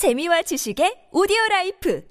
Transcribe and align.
재미와 0.00 0.40
지식의 0.40 1.08
오디오 1.12 1.36
life 1.50 2.02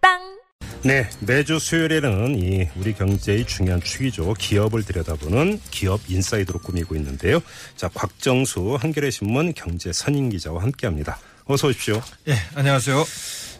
팟빵 0.00 0.40
네, 0.82 1.08
매주 1.20 1.60
수요일에는 1.60 2.34
이 2.36 2.68
우리 2.76 2.92
경제의 2.92 3.46
중요한 3.46 3.80
축이죠. 3.80 4.34
기업을 4.34 4.82
들여다보는 4.82 5.60
기업 5.70 6.00
인사이드로 6.08 6.58
꾸미고 6.58 6.96
있는데요. 6.96 7.40
자, 7.76 7.88
곽정수 7.94 8.74
한겨레 8.80 9.10
신문 9.10 9.54
경제 9.54 9.92
선임 9.92 10.28
기자와 10.30 10.60
함께합니다. 10.60 11.20
어서 11.44 11.68
오십시오. 11.68 12.02
예, 12.26 12.34
안녕하세요. 12.56 13.04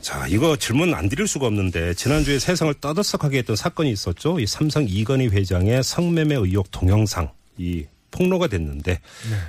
자, 0.00 0.27
이거 0.27 0.57
질문 0.57 0.93
안 0.93 1.09
드릴 1.09 1.29
수가 1.29 1.46
없는데 1.46 1.95
지난주에 1.95 2.41
세상을 2.41 2.75
떠들썩하게 2.80 3.39
했던 3.39 3.55
사건이 3.55 3.93
있었죠. 3.93 4.41
이 4.41 4.48
삼성 4.48 4.84
이건희 4.89 5.29
회장의 5.29 5.84
성매매 5.84 6.34
의혹 6.34 6.73
동영상 6.73 7.30
이 7.57 7.87
폭로가 8.11 8.47
됐는데 8.47 9.01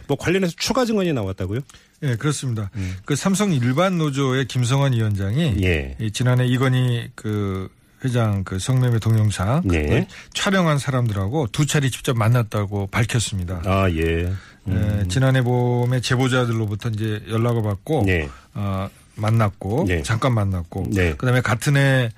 뭐 0.08 0.18
관련해서 0.18 0.54
추가 0.58 0.86
증언이 0.86 1.14
나왔다고요? 1.14 1.60
예, 2.04 2.16
그렇습니다. 2.16 2.70
그 3.06 3.16
삼성 3.16 3.54
일반 3.54 3.98
노조의 3.98 4.46
김성환 4.46 4.94
위원장이 4.94 5.64
예. 5.64 5.96
이 6.00 6.12
지난해 6.12 6.46
이건희 6.48 7.12
그 7.16 7.70
회장 8.04 8.44
그 8.44 8.58
성매매 8.60 9.00
동영상 9.00 9.62
예. 9.74 9.82
그 9.84 10.06
촬영한 10.34 10.80
사람들하고 10.80 11.48
두 11.52 11.66
차례 11.66 11.90
직접 11.90 12.18
만났다고 12.18 12.88
밝혔습니다. 12.88 13.62
아, 13.66 13.90
예. 13.92 14.32
예, 14.70 15.06
지난해 15.08 15.42
봄에 15.42 16.02
제보자들로부터 16.02 16.90
이제 16.90 17.24
연락을 17.30 17.64
받고 17.64 18.06
예. 18.08 18.30
어, 18.54 18.90
만났고 19.16 19.86
예. 19.90 20.02
잠깐 20.04 20.34
만났고 20.34 20.88
네. 20.90 21.16
그다음에 21.16 21.42
같은 21.42 21.78
해 21.78 22.10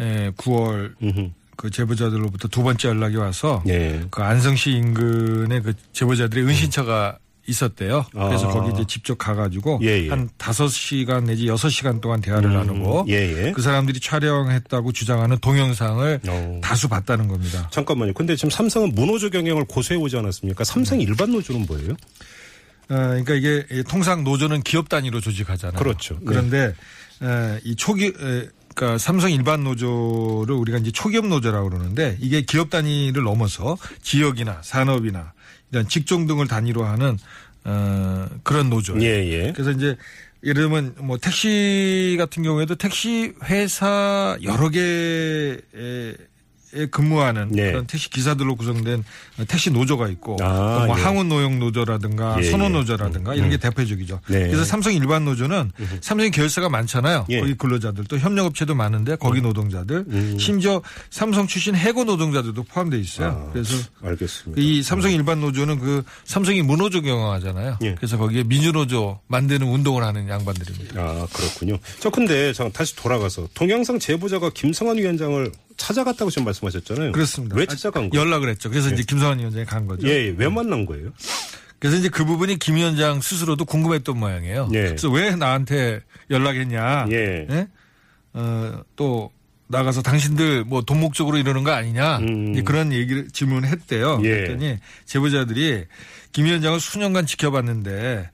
에, 0.00 0.30
9월 0.32 0.94
음흠. 1.02 1.30
그 1.56 1.70
제보자들로부터 1.70 2.48
두 2.48 2.62
번째 2.62 2.88
연락이 2.88 3.16
와서 3.16 3.62
예. 3.66 4.04
그 4.10 4.22
안성시 4.22 4.70
인근에 4.72 5.60
그 5.60 5.74
제보자들의 5.92 6.44
은신처가 6.44 7.18
있었대요. 7.46 8.06
그래서 8.10 8.48
아. 8.48 8.52
거기 8.52 8.72
이제 8.72 8.84
직접 8.86 9.18
가가지고 9.18 9.80
예, 9.82 10.04
예. 10.04 10.08
한 10.08 10.30
다섯 10.38 10.68
시간 10.68 11.24
내지 11.24 11.46
여섯 11.46 11.68
시간 11.68 12.00
동안 12.00 12.22
대화를 12.22 12.50
나누고 12.50 13.04
예, 13.08 13.14
예. 13.14 13.52
그 13.52 13.60
사람들이 13.60 14.00
촬영했다고 14.00 14.92
주장하는 14.92 15.38
동영상을 15.40 16.20
어. 16.26 16.60
다수 16.62 16.88
봤다는 16.88 17.28
겁니다. 17.28 17.68
잠깐만요. 17.70 18.14
근데 18.14 18.34
지금 18.34 18.48
삼성은 18.48 18.94
무노조 18.94 19.28
경영을 19.28 19.66
고소해 19.66 20.00
오지 20.00 20.16
않았습니까? 20.16 20.64
삼성 20.64 21.00
일반 21.02 21.32
노조는 21.32 21.66
뭐예요? 21.66 21.90
어, 21.90 21.96
그러니까 22.88 23.34
이게 23.34 23.66
이 23.70 23.82
통상 23.82 24.24
노조는 24.24 24.62
기업 24.62 24.88
단위로 24.88 25.20
조직하잖아요. 25.20 25.78
그렇죠. 25.78 26.18
그런데 26.24 26.74
에, 27.22 27.60
이 27.64 27.76
초기 27.76 28.06
에, 28.06 28.48
그러니까 28.74 28.98
삼성 28.98 29.30
일반 29.30 29.64
노조를 29.64 30.54
우리가 30.54 30.78
이제 30.78 30.90
초기업 30.90 31.26
노조라고 31.26 31.70
그러는데 31.70 32.16
이게 32.20 32.42
기업 32.42 32.70
단위를 32.70 33.22
넘어서 33.22 33.78
지역이나 34.02 34.60
산업이나 34.62 35.32
이런 35.70 35.88
직종 35.88 36.26
등을 36.26 36.48
단위로 36.48 36.84
하는 36.84 37.18
어, 37.64 38.28
그런 38.42 38.68
노조예요. 38.68 39.02
예, 39.02 39.32
예. 39.32 39.52
그래서 39.52 39.70
이제 39.70 39.96
예를 40.44 40.64
들면 40.64 40.94
뭐 40.98 41.16
택시 41.16 42.16
같은 42.18 42.42
경우에도 42.42 42.74
택시 42.74 43.32
회사 43.44 44.36
여러 44.42 44.70
에 44.74 46.14
근무하는 46.90 47.50
네. 47.50 47.70
그런 47.70 47.86
택시 47.86 48.10
기사들로 48.10 48.56
구성된 48.56 49.04
택시 49.48 49.70
노조가 49.70 50.08
있고 50.08 50.36
아, 50.40 50.84
또뭐 50.86 50.98
예. 50.98 51.02
항운 51.02 51.28
노용 51.28 51.58
노조라든가 51.58 52.36
예, 52.40 52.44
선호 52.44 52.66
예. 52.66 52.68
노조라든가 52.70 53.34
이런 53.34 53.50
게 53.50 53.56
대표적이죠. 53.56 54.20
네. 54.28 54.46
그래서 54.46 54.64
삼성 54.64 54.92
일반 54.92 55.24
노조는 55.24 55.72
삼성 56.00 56.30
계열사가 56.30 56.68
많잖아요. 56.68 57.26
예. 57.30 57.40
거기 57.40 57.54
근로자들 57.54 58.04
또 58.04 58.18
협력업체도 58.18 58.74
많은데 58.74 59.16
거기 59.16 59.40
노동자들 59.40 60.04
음. 60.08 60.36
심지어 60.38 60.82
삼성 61.10 61.46
출신 61.46 61.74
해고 61.74 62.04
노동자들도 62.04 62.62
포함되어 62.64 62.98
있어요. 62.98 63.28
아, 63.28 63.52
그래서 63.52 63.76
알겠습니다. 64.02 64.60
이 64.60 64.82
삼성 64.82 65.12
일반 65.12 65.40
노조는 65.40 65.78
그 65.78 66.02
삼성이 66.24 66.62
무노조 66.62 67.02
경영하잖아요. 67.02 67.78
예. 67.82 67.94
그래서 67.94 68.16
거기에 68.18 68.44
민주노조 68.44 69.20
만드는 69.28 69.66
운동을 69.66 70.02
하는 70.02 70.28
양반들입니다. 70.28 71.00
아, 71.00 71.26
그렇군요. 71.32 71.78
저 72.00 72.10
근데 72.10 72.52
잠깐 72.52 72.72
다시 72.72 72.96
돌아가서 72.96 73.48
동영상 73.54 73.98
제보자가 73.98 74.50
김성환 74.54 74.98
위원장을 74.98 75.50
찾아갔다고 75.76 76.30
지금 76.30 76.44
말씀하셨잖아요. 76.44 77.12
그렇습니다. 77.12 77.56
왜 77.56 77.66
찾아간 77.66 78.08
거예요? 78.10 78.24
연락을 78.24 78.48
했죠. 78.48 78.70
그래서 78.70 78.90
이제 78.90 79.02
김성환 79.02 79.38
위원장이 79.38 79.64
간 79.66 79.86
거죠. 79.86 80.06
예, 80.08 80.26
예. 80.26 80.34
왜 80.36 80.48
만난 80.48 80.86
거예요? 80.86 81.12
그래서 81.78 81.96
이제 81.98 82.08
그 82.08 82.24
부분이 82.24 82.58
김 82.58 82.76
위원장 82.76 83.20
스스로도 83.20 83.64
궁금했던 83.64 84.18
모양이에요. 84.18 84.70
예. 84.72 84.82
그래서 84.84 85.10
왜 85.10 85.34
나한테 85.36 86.00
연락했냐. 86.30 87.06
예. 87.10 87.46
예? 87.50 87.68
어, 88.32 88.82
또 88.96 89.30
나가서 89.66 90.02
당신들 90.02 90.64
뭐 90.64 90.82
돈 90.82 91.00
목적으로 91.00 91.36
이러는 91.38 91.64
거 91.64 91.72
아니냐. 91.72 92.18
음. 92.18 92.64
그런 92.64 92.92
얘기를 92.92 93.28
질문을 93.30 93.68
했대요. 93.68 94.20
예. 94.22 94.28
그랬더니 94.28 94.78
제보자들이 95.06 95.84
김 96.32 96.46
위원장을 96.46 96.78
수년간 96.80 97.26
지켜봤는데 97.26 98.30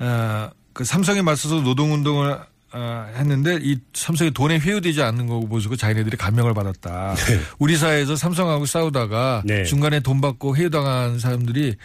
어, 0.00 0.50
그 0.72 0.84
삼성에 0.84 1.22
맞서서 1.22 1.60
노동운동을 1.62 2.38
어, 2.76 3.06
했는데 3.14 3.58
이 3.62 3.78
삼성이 3.92 4.32
돈에 4.32 4.58
회유되지 4.58 5.00
않는 5.00 5.28
거 5.28 5.38
보시고 5.40 5.76
자기네들이 5.76 6.16
감명을 6.16 6.54
받았다. 6.54 7.14
우리 7.60 7.76
사회에서 7.76 8.16
삼성하고 8.16 8.66
싸우다가 8.66 9.42
네. 9.44 9.62
중간에 9.64 10.00
돈 10.00 10.20
받고 10.20 10.56
회유당한 10.56 11.20
사람들이 11.20 11.76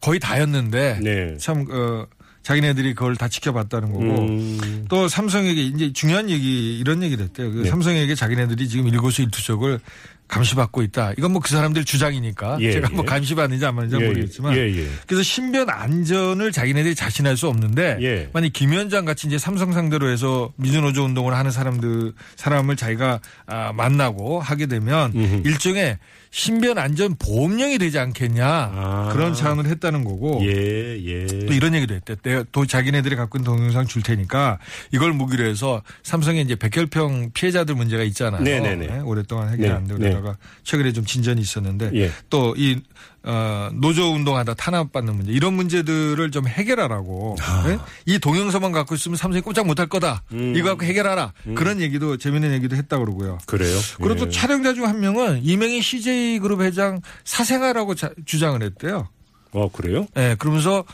거의 0.00 0.18
다였는데 0.18 1.00
네. 1.02 1.36
참 1.38 1.64
어, 1.70 2.06
자기네들이 2.42 2.94
그걸 2.94 3.14
다 3.14 3.28
지켜봤다는 3.28 3.92
거고 3.92 4.04
음. 4.04 4.86
또 4.88 5.06
삼성에게 5.06 5.62
이제 5.62 5.92
중요한 5.92 6.30
얘기 6.30 6.78
이런 6.78 7.02
얘기를 7.02 7.24
했대요. 7.24 7.52
그 7.52 7.62
네. 7.62 7.70
삼성에게 7.70 8.16
자기네들이 8.16 8.68
지금 8.68 8.88
일거수일투족을 8.88 9.78
감시받고 10.28 10.82
있다. 10.82 11.14
이건 11.18 11.32
뭐 11.32 11.40
그 11.48 11.50
사람들 11.50 11.84
주장이니까 11.84 12.58
예, 12.60 12.72
제가 12.72 12.90
뭐 12.90 13.04
예. 13.04 13.08
감시받는지 13.08 13.64
안 13.64 13.74
받는지 13.74 14.02
예, 14.02 14.06
모르겠지만 14.08 14.54
예, 14.54 14.60
예. 14.68 14.86
그래서 15.06 15.22
신변 15.22 15.70
안전을 15.70 16.52
자기네들이 16.52 16.94
자신할 16.94 17.36
수 17.38 17.48
없는데 17.48 17.96
예. 18.02 18.28
만약 18.34 18.52
김 18.52 18.72
위원장 18.72 19.06
같이 19.06 19.26
이제 19.26 19.38
삼성 19.38 19.72
상대로 19.72 20.10
해서 20.10 20.52
민주노조 20.56 21.04
운동을 21.04 21.34
하는 21.34 21.50
사람들 21.50 22.12
사람을 22.36 22.76
자기가 22.76 23.20
아, 23.46 23.72
만나고 23.72 24.40
하게 24.40 24.66
되면 24.66 25.12
음흠. 25.14 25.42
일종의 25.48 25.98
신변 26.30 26.78
안전 26.78 27.16
보험령이 27.16 27.78
되지 27.78 27.98
않겠냐 27.98 28.46
아. 28.46 29.10
그런 29.12 29.34
차원을 29.34 29.66
했다는 29.66 30.04
거고 30.04 30.40
예, 30.42 30.98
예. 31.04 31.26
또 31.26 31.52
이런 31.52 31.74
얘기도 31.74 31.94
했대. 31.94 32.16
내가 32.22 32.44
또 32.52 32.66
자기네들이 32.66 33.16
갖고 33.16 33.38
있는 33.38 33.44
동영상 33.44 33.86
줄 33.86 34.02
테니까 34.02 34.58
이걸 34.92 35.12
무기로 35.12 35.44
해서 35.44 35.82
삼성에 36.02 36.40
이제 36.40 36.56
백혈병 36.56 37.30
피해자들 37.32 37.74
문제가 37.74 38.02
있잖아요. 38.04 38.42
네네네. 38.42 38.86
네, 38.86 39.00
오랫동안 39.00 39.48
해결 39.48 39.68
네, 39.68 39.72
안 39.72 39.86
되고 39.86 39.98
네. 39.98 40.10
그러다가 40.10 40.36
최근에 40.64 40.92
좀 40.92 41.04
진전이 41.04 41.40
있었는데 41.40 41.90
예. 41.94 42.10
또이 42.30 42.82
어, 43.24 43.68
노조 43.74 44.12
운동하다 44.14 44.54
탄압받는 44.54 45.16
문제 45.16 45.32
이런 45.32 45.54
문제들을 45.54 46.30
좀 46.30 46.46
해결하라고 46.48 47.36
아. 47.40 47.64
네? 47.66 47.78
이 48.06 48.18
동영상만 48.18 48.72
갖고 48.72 48.94
있으면 48.94 49.16
삼성이 49.16 49.42
꼼짝 49.42 49.66
못할 49.66 49.86
거다 49.88 50.22
음. 50.32 50.54
이거 50.56 50.68
갖고 50.70 50.84
해결하라 50.84 51.32
그런 51.54 51.80
얘기도 51.80 52.16
재밌는 52.16 52.52
얘기도 52.54 52.76
했다 52.76 52.98
그러고요. 52.98 53.38
그래요? 53.46 53.76
그리고 53.98 54.14
예. 54.14 54.16
또 54.16 54.28
촬영자 54.30 54.74
중 54.74 54.84
한 54.86 55.00
명은 55.00 55.40
이명희 55.44 55.82
CJ 55.82 56.38
그룹 56.38 56.62
회장 56.62 57.00
사생아라고 57.24 57.94
자- 57.94 58.10
주장을 58.24 58.62
했대요. 58.62 59.08
어, 59.52 59.68
그래요? 59.70 60.06
예, 60.16 60.36
그러면서 60.38 60.84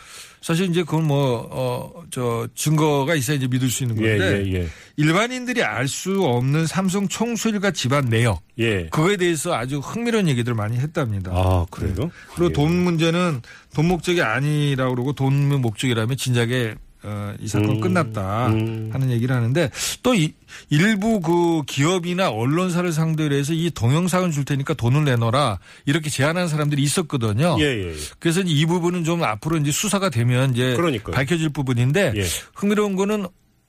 사실 0.44 0.69
이제 0.69 0.82
그건 0.82 1.06
뭐, 1.06 1.49
어, 1.50 2.05
저 2.10 2.47
증거가 2.55 3.15
있어야지 3.15 3.49
믿을 3.49 3.71
수 3.71 3.82
있는 3.84 3.97
예, 4.03 4.19
건데 4.19 4.44
예, 4.44 4.53
예. 4.53 4.69
일반인들이 4.99 5.62
알 5.62 5.88
수 5.88 6.22
없는 6.22 6.66
삼성 6.66 7.09
총수일가 7.09 7.71
집안 7.71 8.10
내역 8.10 8.43
예. 8.59 8.88
그거에 8.91 9.16
대해서 9.16 9.55
아주 9.55 9.78
흥미로운 9.78 10.28
얘기들을 10.28 10.55
많이 10.55 10.77
했답니다. 10.77 11.31
아, 11.32 11.65
그래요? 11.71 12.10
그리고 12.34 12.50
예. 12.50 12.53
돈 12.53 12.75
문제는 12.75 13.41
돈 13.75 13.88
목적이 13.88 14.21
아니라고 14.21 14.94
그러고 14.94 15.15
돈 15.15 15.62
목적이라면 15.62 16.19
진작에 16.19 16.75
어, 17.04 17.34
이 17.38 17.47
사건 17.47 17.70
음, 17.70 17.81
끝났다 17.81 18.48
음. 18.48 18.91
하는 18.92 19.10
얘기를 19.10 19.34
하는데 19.37 19.70
또 20.03 20.15
이, 20.15 20.32
일부 20.70 21.20
그 21.20 21.62
기업이나 21.66 22.31
언론사를 22.31 22.91
상대로 22.92 23.34
해서 23.34 23.53
이 23.53 23.70
동영상을 23.70 24.31
줄 24.31 24.44
테니까 24.44 24.75
돈을 24.75 25.04
내놔라 25.04 25.59
이렇게 25.84 26.09
제안하는 26.10 26.48
사람들이 26.48 26.82
있었거든요. 26.82 27.56
예, 27.60 27.64
예. 27.64 27.88
예. 27.91 27.94
그래서 28.19 28.41
이 28.41 28.66
부분은 28.66 29.04
좀 29.04 29.22
앞으로 29.22 29.59
이제 29.59 29.70
수사가 29.70 30.09
되면 30.09 30.53
이제 30.53 30.75
그러니까요. 30.76 31.14
밝혀질 31.14 31.50
부분인데 31.50 32.14
예. 32.16 32.25
흥미로운 32.54 32.97
거는 32.97 33.26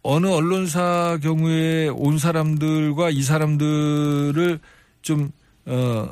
어느 0.08 0.28
언론사 0.28 1.18
경우에 1.24 1.88
온 1.88 2.20
사람들과 2.20 3.10
이 3.10 3.24
사람들을 3.24 4.60
좀, 5.02 5.32
어, 5.66 6.08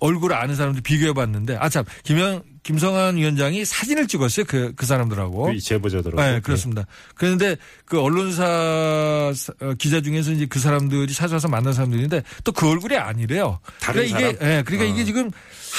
얼굴을 0.00 0.34
아는 0.34 0.56
사람들 0.56 0.82
비교해 0.82 1.12
봤는데, 1.12 1.56
아, 1.56 1.68
참, 1.68 1.84
김영, 2.02 2.42
김성환 2.66 3.16
위원장이 3.16 3.64
사진을 3.64 4.08
찍었어요. 4.08 4.44
그, 4.48 4.72
그 4.74 4.86
사람들하고. 4.86 5.44
그 5.52 5.58
제보자들하고. 5.60 6.20
네, 6.20 6.40
그렇습니다. 6.40 6.84
그런데 7.14 7.56
그 7.84 8.00
언론사 8.00 9.32
사- 9.36 9.52
어, 9.60 9.74
기자 9.78 10.00
중에서 10.00 10.32
이제 10.32 10.46
그 10.46 10.58
사람들이 10.58 11.12
찾아와서 11.12 11.46
만난 11.46 11.72
사람들인데 11.72 12.22
또 12.42 12.50
그 12.52 12.68
얼굴이 12.68 12.96
아니래요. 12.96 13.60
다른 13.80 14.06
그러니까 14.08 14.30
이게? 14.30 14.38
예, 14.56 14.62
그러니까 14.66 14.92
이게 14.92 15.04
지금 15.04 15.30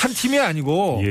한 0.01 0.13
팀이 0.13 0.39
아니고, 0.39 1.01
예. 1.03 1.07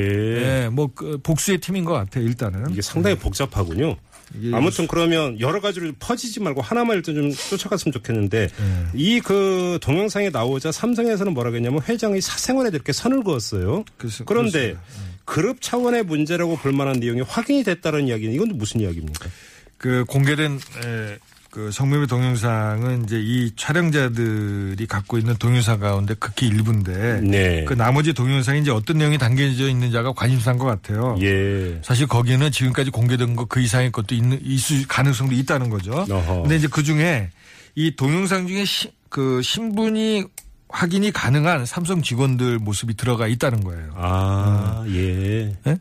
예, 0.64 0.69
뭐, 0.70 0.88
그 0.94 1.19
복수의 1.23 1.58
팀인 1.58 1.84
것 1.84 1.93
같아요, 1.93 2.25
일단은. 2.25 2.70
이게 2.70 2.81
상당히 2.81 3.17
복잡하군요. 3.19 3.96
이게 4.34 4.56
아무튼 4.56 4.87
그러면 4.87 5.38
여러 5.40 5.61
가지를 5.61 5.93
퍼지지 5.99 6.40
말고 6.40 6.62
하나만 6.62 6.96
일단 6.96 7.14
좀 7.14 7.31
쫓아갔으면 7.32 7.93
좋겠는데 7.93 8.49
네. 8.49 8.87
이그 8.94 9.78
동영상에 9.82 10.31
나오자 10.31 10.73
삼성에서는 10.73 11.34
뭐라고 11.34 11.56
했냐면 11.56 11.81
회장의 11.87 12.20
사생활에 12.23 12.70
이렇게 12.73 12.93
선을 12.93 13.23
그었어요. 13.25 13.84
그래서- 13.99 14.25
그런데 14.25 14.73
그렇습니다. 14.75 15.15
그룹 15.26 15.61
차원의 15.61 16.05
문제라고 16.05 16.56
볼 16.56 16.73
만한 16.73 16.99
내용이 16.99 17.20
확인이 17.20 17.62
됐다는 17.62 18.08
이야기는 18.08 18.34
이건 18.34 18.56
무슨 18.56 18.81
이야기입니까? 18.81 19.28
그 19.76 20.05
공개된 20.06 20.55
에, 20.55 21.19
그 21.50 21.70
성매매 21.73 22.06
동영상은 22.06 23.05
이제 23.05 23.19
이 23.19 23.50
촬영자들이 23.56 24.87
갖고 24.87 25.19
있는 25.19 25.34
동영상 25.37 25.81
가운데 25.81 26.14
극히 26.14 26.46
일부인데 26.49 27.20
네. 27.23 27.64
그 27.64 27.75
나머지 27.75 28.12
동영상이 28.12 28.61
이제 28.61 28.70
어떤 28.70 28.99
내용이 28.99 29.19
담겨져 29.19 29.69
있는지가 29.69 30.12
관심사인 30.12 30.58
것 30.58 30.67
같아요. 30.67 31.17
예. 31.23 31.78
사실 31.82 32.06
거기는 32.06 32.50
지금까지 32.50 32.90
공개된 32.90 33.37
것 33.37 33.46
그 33.49 33.61
이상의 33.61 33.90
것도 33.90 34.14
있는 34.14 34.38
있을 34.43 34.87
가능성도 34.87 35.34
있다는 35.34 35.70
거죠. 35.70 35.93
어허. 36.11 36.43
근데 36.43 36.56
이제 36.56 36.69
그 36.70 36.82
중에 36.82 37.31
이 37.75 37.94
동영상 37.96 38.46
중에 38.46 38.64
시, 38.64 38.90
그 39.08 39.40
신분이 39.43 40.25
확인이 40.68 41.10
가능한 41.10 41.66
삼성 41.66 42.02
직원들 42.02 42.58
모습이 42.58 42.94
들어가 42.94 43.26
있다는 43.26 43.62
거예요. 43.62 43.92
아, 43.94 44.84
예. 44.88 45.54
예? 45.66 45.78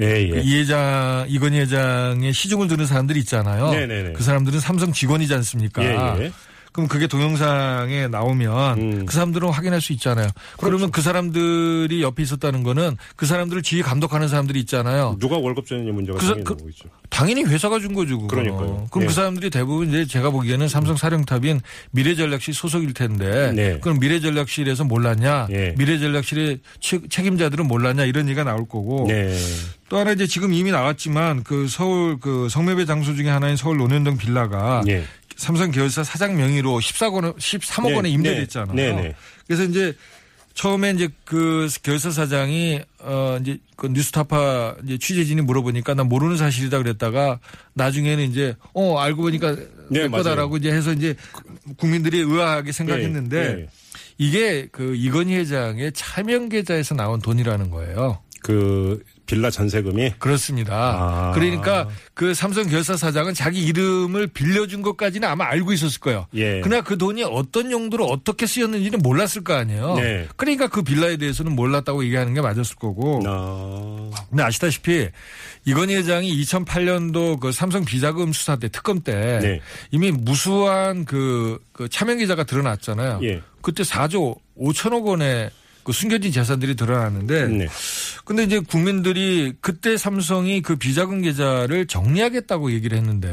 예, 0.00 0.28
그 0.28 0.36
예. 0.36 0.42
이 0.42 0.58
회장, 0.58 1.24
이건희 1.28 1.60
회장의 1.60 2.32
시중을 2.32 2.68
들은 2.68 2.86
사람들이 2.86 3.20
있잖아요. 3.20 3.70
네네네. 3.70 4.12
그 4.12 4.22
사람들은 4.22 4.60
삼성 4.60 4.92
직원이지 4.92 5.32
않습니까? 5.34 5.84
예, 5.84 6.24
예. 6.24 6.32
그럼 6.76 6.88
그게 6.88 7.06
동영상에 7.06 8.08
나오면 8.08 8.78
음. 8.78 8.90
그렇죠. 8.90 9.06
그 9.06 9.14
사람들은 9.14 9.48
확인할 9.48 9.80
수 9.80 9.94
있잖아요. 9.94 10.28
그러면 10.58 10.90
그 10.90 11.00
사람들이 11.00 12.02
옆에 12.02 12.22
있었다는 12.22 12.62
거는 12.62 12.98
그 13.16 13.24
사람들을 13.24 13.62
지휘 13.62 13.80
감독하는 13.80 14.28
사람들이 14.28 14.60
있잖아요. 14.60 15.16
누가 15.18 15.38
월급 15.38 15.66
줬느냐 15.66 15.90
문제가 15.92 16.18
그 16.18 16.26
사- 16.26 16.34
생기는 16.34 16.44
그- 16.44 16.56
거고 16.56 16.68
있죠. 16.68 16.84
당연히 17.08 17.44
회사가 17.44 17.78
준 17.78 17.94
거죠. 17.94 18.18
그거는. 18.20 18.44
그러니까요. 18.44 18.88
그럼 18.90 19.04
예. 19.04 19.06
그 19.06 19.12
사람들이 19.14 19.48
대부분 19.48 19.88
이제 19.88 20.04
제가 20.06 20.28
보기에는 20.30 20.68
삼성 20.68 20.96
사령탑인 20.96 21.60
미래전략실 21.92 22.52
소속일 22.52 22.92
텐데 22.92 23.52
네. 23.54 23.78
그럼 23.80 23.98
미래전략실에서 23.98 24.84
몰랐냐? 24.84 25.46
예. 25.52 25.74
미래전략실의 25.78 26.58
채- 26.80 27.00
책임자들은 27.08 27.66
몰랐냐? 27.66 28.04
이런 28.04 28.26
얘기가 28.28 28.44
나올 28.44 28.68
거고 28.68 29.06
네. 29.08 29.34
또 29.88 29.96
하나 29.96 30.12
이제 30.12 30.26
지금 30.26 30.52
이미 30.52 30.72
나왔지만 30.72 31.42
그 31.44 31.68
서울 31.68 32.18
그 32.20 32.48
성매매 32.50 32.84
장소 32.84 33.14
중에 33.14 33.28
하나인 33.30 33.56
서울 33.56 33.78
논현동 33.78 34.18
빌라가 34.18 34.82
예. 34.88 35.04
삼성 35.36 35.70
계열사 35.70 36.02
사장 36.02 36.36
명의로 36.36 36.78
14억 36.78 37.12
원, 37.14 37.34
13억 37.34 37.88
네, 37.88 37.94
원에 37.94 38.08
네, 38.08 38.14
임대됐잖아요. 38.14 38.74
네, 38.74 38.92
네. 38.92 39.14
그래서 39.46 39.64
이제 39.64 39.94
처음에 40.54 40.92
이제 40.92 41.08
그 41.24 41.68
계열사 41.82 42.10
사장이 42.10 42.80
어 43.00 43.38
이제 43.42 43.58
그 43.76 43.88
뉴스타파 43.88 44.76
이제 44.84 44.96
취재진이 44.96 45.42
물어보니까 45.42 45.92
난 45.92 46.08
모르는 46.08 46.38
사실이다 46.38 46.78
그랬다가 46.78 47.38
나중에는 47.74 48.24
이제 48.30 48.56
어 48.72 48.98
알고 48.98 49.22
보니까 49.22 49.54
네, 49.54 49.66
내 49.90 50.08
거다라고 50.08 50.56
이제 50.56 50.72
해서 50.72 50.92
이제 50.92 51.14
국민들이 51.76 52.20
의아하게 52.20 52.72
생각했는데 52.72 53.36
예, 53.36 53.60
예. 53.60 53.68
이게 54.16 54.68
그 54.72 54.94
이건희 54.96 55.36
회장의 55.36 55.92
차명 55.92 56.48
계좌에서 56.48 56.94
나온 56.94 57.20
돈이라는 57.20 57.70
거예요. 57.70 58.22
그 58.40 59.02
빌라 59.26 59.50
전세금이 59.50 60.14
그렇습니다. 60.18 60.74
아. 60.74 61.32
그러니까 61.34 61.88
그 62.14 62.32
삼성 62.32 62.68
결사 62.68 62.96
사장은 62.96 63.34
자기 63.34 63.62
이름을 63.64 64.28
빌려준 64.28 64.82
것까지는 64.82 65.28
아마 65.28 65.46
알고 65.46 65.72
있었을 65.72 66.00
거예요. 66.00 66.26
예. 66.34 66.60
그러나 66.62 66.82
그 66.82 66.96
돈이 66.96 67.24
어떤 67.24 67.70
용도로 67.70 68.06
어떻게 68.06 68.46
쓰였는지는 68.46 69.00
몰랐을 69.00 69.44
거 69.44 69.54
아니에요. 69.54 69.96
네. 69.96 70.28
그러니까 70.36 70.68
그 70.68 70.82
빌라에 70.82 71.16
대해서는 71.16 71.54
몰랐다고 71.54 72.04
얘기하는 72.04 72.34
게 72.34 72.40
맞았을 72.40 72.76
거고. 72.76 73.22
아. 73.26 74.10
근데 74.30 74.42
아시다시피 74.42 75.08
이건희 75.64 75.96
회장이 75.96 76.42
2008년도 76.42 77.40
그 77.40 77.52
삼성 77.52 77.84
비자금 77.84 78.32
수사 78.32 78.56
때 78.56 78.68
특검 78.68 79.00
때 79.00 79.40
네. 79.42 79.60
이미 79.90 80.12
무수한 80.12 81.04
그, 81.04 81.58
그 81.72 81.88
차명 81.88 82.18
계좌가 82.18 82.44
드러났잖아요. 82.44 83.20
예. 83.24 83.42
그때 83.60 83.82
4조 83.82 84.36
5천억 84.58 85.04
원의 85.04 85.50
그 85.86 85.92
숨겨진 85.92 86.32
재산들이 86.32 86.74
드러났는데 86.74 87.46
네. 87.46 87.68
근데 88.24 88.42
이제 88.42 88.58
국민들이 88.58 89.52
그때 89.60 89.96
삼성이 89.96 90.60
그 90.60 90.74
비자금 90.74 91.22
계좌를 91.22 91.86
정리하겠다고 91.86 92.72
얘기를 92.72 92.98
했는데 92.98 93.28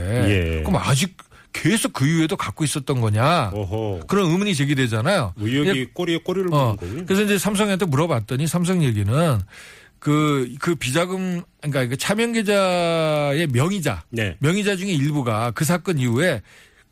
예. 0.59 0.63
그럼 0.63 0.75
아직 0.75 1.17
계속 1.51 1.94
그 1.94 2.05
이후에도 2.05 2.38
갖고 2.38 2.63
있었던 2.63 3.01
거냐 3.01 3.50
오호. 3.55 4.01
그런 4.07 4.29
의문이 4.29 4.53
제기되잖아요. 4.53 5.33
의혹이 5.35 5.88
꼬리에 5.95 6.19
꼬리를 6.19 6.53
어, 6.53 6.57
무는 6.59 6.75
거군요. 6.77 7.05
그래서 7.07 7.23
이제 7.23 7.39
삼성한테 7.39 7.88
물어봤더니 7.88 8.45
삼성 8.45 8.83
얘기는 8.83 9.39
그, 9.97 10.53
그 10.59 10.75
비자금, 10.75 11.41
그러니까 11.59 11.88
그 11.88 11.97
차명 11.97 12.33
계좌의 12.33 13.47
명의자, 13.47 14.03
네. 14.09 14.35
명의자 14.39 14.75
중에 14.75 14.91
일부가 14.91 15.50
그 15.51 15.65
사건 15.65 15.97
이후에 15.97 16.44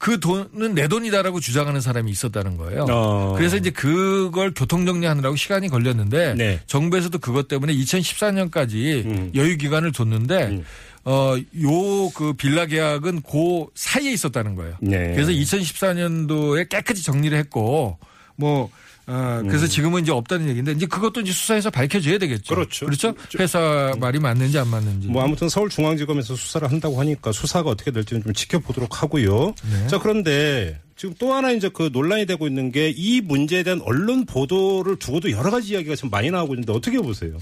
그 0.01 0.19
돈은 0.19 0.74
내 0.74 0.88
돈이다라고 0.88 1.39
주장하는 1.39 1.80
사람이 1.80 2.09
있었다는 2.09 2.57
거예요. 2.57 2.88
어. 2.89 3.36
그래서 3.38 3.56
이제 3.56 3.69
그걸 3.69 4.51
교통 4.51 4.83
정리하느라고 4.88 5.36
시간이 5.36 5.69
걸렸는데 5.69 6.33
네. 6.33 6.59
정부에서도 6.65 7.19
그것 7.19 7.48
때문에 7.48 7.71
2014년까지 7.75 9.06
음. 9.06 9.31
여유 9.36 9.57
기간을 9.57 9.92
줬는데 9.92 10.48
음. 10.48 10.63
어, 11.06 11.36
요 11.62 12.09
그 12.15 12.33
빌라 12.33 12.65
계약은 12.65 13.21
그 13.21 13.65
사이에 13.75 14.12
있었다는 14.12 14.56
거예요. 14.56 14.75
네. 14.81 15.13
그래서 15.13 15.31
2014년도에 15.31 16.68
깨끗이 16.68 17.04
정리를 17.04 17.38
했고 17.38 18.00
뭐 18.36 18.71
어, 19.11 19.41
그래서 19.45 19.67
지금은 19.67 20.03
이제 20.03 20.11
없다는 20.11 20.47
얘기인데 20.49 20.71
이제 20.71 20.85
그것도 20.85 21.19
이제 21.21 21.31
수사에서 21.33 21.69
밝혀져야 21.69 22.17
되겠죠. 22.17 22.55
그렇죠. 22.55 22.85
그렇죠. 22.85 23.13
회사 23.39 23.93
말이 23.99 24.19
맞는지 24.19 24.57
안 24.57 24.69
맞는지. 24.69 25.07
뭐 25.07 25.23
아무튼 25.23 25.49
서울중앙지검에서 25.49 26.35
수사를 26.35 26.71
한다고 26.71 26.99
하니까 26.99 27.31
수사가 27.31 27.71
어떻게 27.71 27.91
될지는 27.91 28.23
좀 28.23 28.33
지켜보도록 28.33 29.03
하고요. 29.03 29.53
네. 29.69 29.87
자 29.87 29.99
그런데 29.99 30.79
지금 30.95 31.13
또 31.19 31.33
하나 31.33 31.51
이제 31.51 31.69
그 31.73 31.89
논란이 31.91 32.25
되고 32.27 32.47
있는 32.47 32.71
게 32.71 32.93
이 32.95 33.19
문제에 33.21 33.63
대한 33.63 33.81
언론 33.83 34.25
보도를 34.25 34.97
두고도 34.97 35.31
여러 35.31 35.49
가지 35.49 35.73
이야기가 35.73 35.95
지금 35.95 36.09
많이 36.11 36.29
나오고 36.29 36.53
있는데 36.53 36.71
어떻게 36.71 36.99
보세요? 36.99 37.37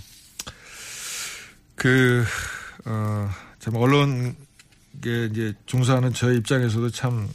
그, 1.75 2.23
어, 2.85 3.29
참, 3.59 3.75
언론에 3.75 4.33
이제 4.99 5.53
종사하는 5.65 6.13
저희 6.13 6.37
입장에서도 6.37 6.89
참 6.91 7.29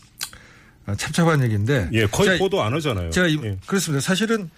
아, 0.87 0.95
참잡한 0.95 1.43
얘기인데. 1.45 1.89
예, 1.93 2.07
거의 2.07 2.31
제가, 2.31 2.39
보도 2.39 2.63
안 2.63 2.75
하잖아요. 2.75 3.11
제가 3.11 3.27
이- 3.27 3.39
예. 3.43 3.57
그렇습니다. 3.67 4.01
사실은 4.01 4.51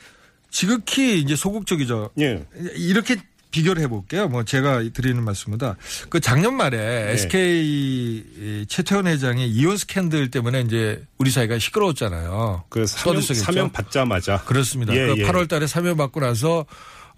지극히 0.50 1.20
이제 1.20 1.36
소극적이죠. 1.36 2.10
예. 2.20 2.44
이렇게 2.74 3.16
비교를 3.50 3.82
해볼게요. 3.84 4.28
뭐 4.28 4.44
제가 4.44 4.82
드리는 4.92 5.22
말씀보다 5.22 5.76
그 6.10 6.20
작년 6.20 6.54
말에 6.56 6.76
네. 6.76 7.12
SK 7.12 8.66
최태원 8.68 9.06
회장의 9.06 9.48
이혼 9.48 9.76
스캔들 9.76 10.30
때문에 10.30 10.60
이제 10.62 11.02
우리 11.18 11.30
사회가 11.30 11.58
시끄러웠잖아요. 11.58 12.64
그 12.68 12.86
사면. 12.86 13.22
사면 13.22 13.72
받자마자 13.72 14.42
그렇습니다. 14.44 14.94
예, 14.94 15.06
그 15.06 15.14
예. 15.18 15.24
8월 15.26 15.48
달에 15.48 15.66
사면 15.66 15.96
받고 15.96 16.20
나서 16.20 16.66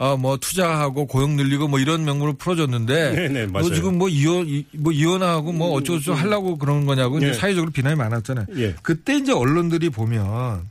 아, 0.01 0.17
뭐 0.17 0.37
투자하고 0.37 1.07
고용 1.07 1.35
늘리고 1.37 1.67
뭐 1.67 1.81
이런 1.81 2.05
명목으로 2.05 2.35
풀어줬는데 2.35 3.11
네, 3.13 3.29
네, 3.29 3.47
맞아요. 3.47 3.47
음, 3.47 3.69
뭐 3.69 3.75
지금 3.75 3.99
뭐 3.99 4.09
이혼 4.09 4.49
이- 4.49 4.65
뭐 4.73 4.93
이혼하고 4.93 5.53
뭐 5.53 5.73
어쩌고저쩌고 5.73 6.17
하려고 6.17 6.57
그러는 6.57 6.87
거냐고 6.87 7.21
예. 7.23 7.33
사회적으로 7.33 7.73
비난이 7.73 7.97
많았잖아요. 7.97 8.47
예. 8.59 8.75
그때 8.83 9.17
이제 9.17 9.33
언론들이 9.33 9.91
보면 9.91 10.69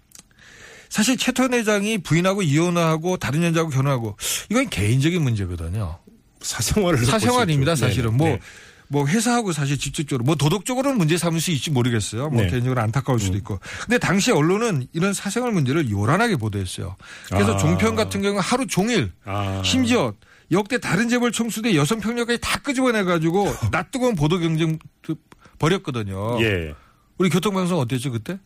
사실 0.89 1.17
최태원 1.17 1.53
회장이 1.53 1.97
부인하고 1.99 2.41
이혼하고 2.41 3.17
다른 3.17 3.43
여자하고 3.43 3.69
결혼하고 3.71 4.15
이건 4.49 4.69
개인적인 4.69 5.21
문제거든요. 5.21 5.97
사생활을 6.39 7.03
사생활입니다, 7.05 7.71
볼수 7.71 7.83
있죠. 7.83 7.87
사실은. 7.89 8.11
네, 8.11 8.17
뭐, 8.17 8.27
네. 8.29 8.39
뭐 8.89 9.05
회사하고 9.05 9.51
사실 9.51 9.77
직접적으로 9.77 10.23
뭐 10.23 10.35
도덕적으로는 10.35 10.97
문제 10.97 11.17
삼을 11.17 11.39
수 11.39 11.51
있지 11.51 11.71
모르겠어요. 11.71 12.29
뭐 12.29 12.41
네. 12.41 12.47
음. 12.47 12.49
개인적으로 12.49 12.81
안타까울 12.81 13.19
수도 13.19 13.37
있고. 13.37 13.59
근데 13.81 13.97
당시 13.97 14.31
언론은 14.31 14.87
이런 14.93 15.13
사생활 15.13 15.51
문제를 15.51 15.89
요란하게 15.89 16.37
보도했어요. 16.37 16.95
그래서 17.29 17.55
아. 17.55 17.57
종편 17.57 17.95
같은 17.95 18.21
경우는 18.21 18.41
하루 18.41 18.65
종일 18.67 19.11
아. 19.25 19.61
심지어 19.63 20.13
역대 20.51 20.77
다른 20.79 21.09
재벌 21.09 21.31
총수대 21.31 21.75
여성 21.75 21.99
평력까지 21.99 22.39
다 22.41 22.59
끄집어내 22.59 23.03
가지고 23.03 23.53
낯 23.71 23.91
뜨거운 23.91 24.15
보도 24.15 24.39
경쟁 24.39 24.79
벌였거든요. 25.59 26.41
예. 26.43 26.73
우리 27.17 27.29
교통방송 27.29 27.79
어땠죠 27.79 28.11
그때? 28.11 28.39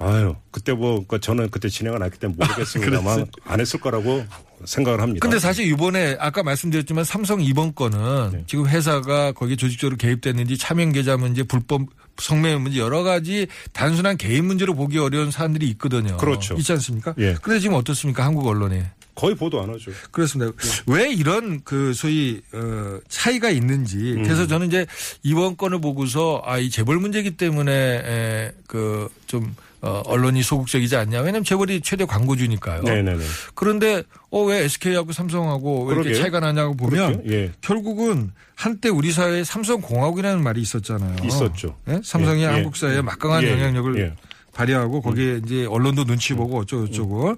아유, 0.00 0.34
그때 0.50 0.72
뭐, 0.72 1.04
그 1.06 1.18
저는 1.18 1.50
그때 1.50 1.68
진행을 1.68 2.00
안 2.00 2.06
했기 2.06 2.18
때문에 2.20 2.38
모르겠습니다만 2.38 3.26
안 3.44 3.60
했을 3.60 3.80
거라고 3.80 4.24
생각을 4.64 5.00
합니다. 5.00 5.20
근데 5.22 5.38
사실 5.38 5.66
이번에 5.66 6.16
아까 6.20 6.42
말씀드렸지만 6.42 7.04
삼성 7.04 7.40
이번 7.40 7.74
건은 7.74 8.30
네. 8.32 8.44
지금 8.46 8.66
회사가 8.66 9.32
거기에 9.32 9.56
조직적으로 9.56 9.96
개입됐는지 9.96 10.56
차명 10.56 10.92
계좌 10.92 11.16
문제, 11.16 11.42
불법 11.42 11.82
성매매 12.18 12.58
문제 12.60 12.78
여러 12.80 13.02
가지 13.02 13.46
단순한 13.72 14.16
개인 14.16 14.44
문제로 14.44 14.74
보기 14.74 14.98
어려운 14.98 15.30
사안들이 15.30 15.68
있거든요. 15.70 16.16
그렇죠. 16.16 16.54
있지 16.54 16.72
않습니까? 16.72 17.14
예. 17.18 17.36
그런데 17.40 17.60
지금 17.60 17.76
어떻습니까? 17.76 18.24
한국 18.24 18.46
언론이. 18.46 18.82
거의 19.18 19.34
보도 19.34 19.60
안 19.60 19.68
하죠. 19.70 19.90
그렇습니다. 20.12 20.52
네. 20.56 20.82
왜 20.86 21.12
이런 21.12 21.60
그 21.64 21.92
소위 21.92 22.40
어 22.52 22.98
차이가 23.08 23.50
있는지 23.50 24.14
음. 24.16 24.22
그래서 24.22 24.46
저는 24.46 24.68
이제 24.68 24.86
이번 25.24 25.56
건을 25.56 25.80
보고서 25.80 26.40
아 26.44 26.58
이 26.58 26.70
재벌 26.70 26.98
문제이기 26.98 27.32
때문에 27.32 28.52
그좀 28.68 29.54
어, 29.80 30.02
언론이 30.06 30.42
소극적이지 30.42 30.96
않냐. 30.96 31.18
왜냐하면 31.18 31.44
재벌이 31.44 31.80
최대 31.82 32.04
광고주니까요. 32.04 32.82
네네네. 32.82 33.24
그런데 33.54 34.02
어 34.30 34.44
왜 34.44 34.64
SK하고 34.64 35.12
삼성하고 35.12 35.84
왜 35.86 35.94
이렇게 35.94 36.08
그러게요. 36.10 36.22
차이가 36.22 36.40
나냐고 36.40 36.74
보면 36.76 37.22
그렇죠? 37.22 37.30
예. 37.34 37.52
결국은 37.60 38.32
한때 38.54 38.88
우리 38.88 39.12
사회에 39.12 39.44
삼성공화국이라는 39.44 40.42
말이 40.42 40.60
있었잖아요. 40.62 41.24
있었죠. 41.24 41.76
예? 41.88 42.00
삼성이 42.04 42.40
예, 42.42 42.46
예. 42.46 42.50
한국 42.50 42.76
사회에 42.76 43.02
막강한 43.02 43.44
예, 43.44 43.52
영향력을 43.52 43.98
예. 44.00 44.14
발휘하고 44.58 45.00
거기에 45.02 45.40
이제 45.44 45.66
언론도 45.66 46.04
눈치 46.04 46.34
보고 46.34 46.58
어쩌고 46.58 46.86
저쩌고. 46.86 47.36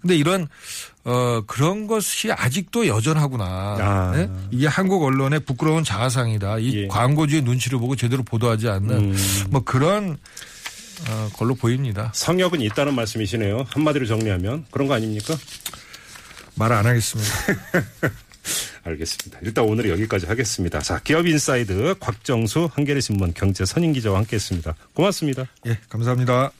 근데 0.00 0.16
이런 0.16 0.46
어 1.04 1.40
그런 1.46 1.86
것이 1.86 2.30
아직도 2.30 2.86
여전하구나. 2.86 3.44
아. 3.44 4.12
예? 4.16 4.28
이게 4.50 4.66
한국 4.66 5.02
언론의 5.02 5.40
부끄러운 5.40 5.82
자아상이다. 5.82 6.58
이 6.58 6.82
예. 6.82 6.86
광고주의 6.88 7.42
눈치를 7.42 7.78
보고 7.78 7.96
제대로 7.96 8.22
보도하지 8.22 8.68
않는 8.68 8.90
음. 9.12 9.16
뭐 9.50 9.62
그런 9.64 10.18
어, 11.08 11.30
걸로 11.34 11.54
보입니다. 11.54 12.10
성역은 12.14 12.60
있다는 12.60 12.94
말씀이시네요. 12.94 13.64
한마디로 13.70 14.04
정리하면 14.06 14.66
그런 14.70 14.88
거 14.88 14.94
아닙니까? 14.94 15.36
말 16.56 16.72
안 16.72 16.86
하겠습니다. 16.86 17.30
알겠습니다. 18.84 19.38
일단 19.42 19.64
오늘 19.64 19.90
여기까지 19.90 20.26
하겠습니다. 20.26 20.80
자, 20.80 20.98
기업 21.04 21.26
인사이드 21.26 21.96
곽정수 22.00 22.68
한겨레 22.72 23.00
신문 23.00 23.32
경제 23.34 23.64
선임 23.64 23.92
기자와 23.92 24.18
함께했습니다. 24.18 24.74
고맙습니다. 24.94 25.44
예, 25.66 25.78
감사합니다. 25.88 26.50